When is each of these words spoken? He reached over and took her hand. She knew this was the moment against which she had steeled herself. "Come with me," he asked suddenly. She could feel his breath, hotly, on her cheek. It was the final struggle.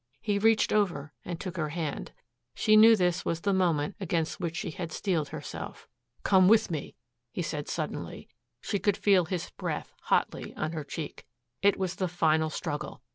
He 0.19 0.39
reached 0.39 0.73
over 0.73 1.13
and 1.23 1.39
took 1.39 1.57
her 1.57 1.69
hand. 1.69 2.11
She 2.55 2.75
knew 2.75 2.95
this 2.95 3.23
was 3.23 3.41
the 3.41 3.53
moment 3.53 3.93
against 3.99 4.39
which 4.39 4.55
she 4.55 4.71
had 4.71 4.91
steeled 4.91 5.29
herself. 5.29 5.87
"Come 6.23 6.47
with 6.47 6.71
me," 6.71 6.95
he 7.31 7.41
asked 7.43 7.67
suddenly. 7.67 8.27
She 8.61 8.79
could 8.79 8.97
feel 8.97 9.25
his 9.25 9.51
breath, 9.51 9.93
hotly, 10.05 10.55
on 10.55 10.71
her 10.71 10.83
cheek. 10.83 11.27
It 11.61 11.77
was 11.77 11.97
the 11.97 12.07
final 12.07 12.49
struggle. 12.49 13.03